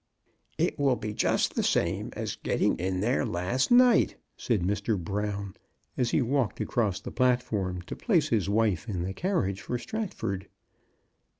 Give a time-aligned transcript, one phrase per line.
[0.57, 4.97] "It will be just the same as getting in there last night," said Mr.
[4.97, 5.53] Brown,
[5.95, 10.47] as he walked across the platform to place his wife in the carriage for Stratford.